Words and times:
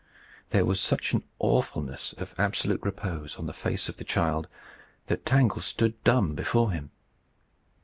There 0.49 0.65
was 0.65 0.79
such 0.79 1.13
an 1.13 1.21
awfulness 1.37 2.13
of 2.13 2.33
absolute 2.39 2.81
repose 2.81 3.35
on 3.35 3.45
the 3.45 3.53
face 3.53 3.87
of 3.87 3.97
the 3.97 4.03
child 4.03 4.47
that 5.05 5.27
Tangle 5.27 5.61
stood 5.61 6.03
dumb 6.03 6.33
before 6.33 6.71
him. 6.71 6.89